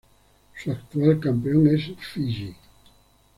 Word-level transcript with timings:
Su 0.55 0.71
actual 0.71 1.19
campeón 1.19 1.67
es 1.67 1.91
Fiyi. 2.11 2.55